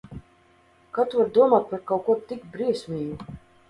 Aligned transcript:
Kā 0.95 1.05
tu 1.13 1.21
vari 1.21 1.35
domāt 1.37 1.71
par 1.75 1.87
kaut 1.93 2.05
ko 2.11 2.19
tik 2.33 2.53
briesmīgu? 2.57 3.35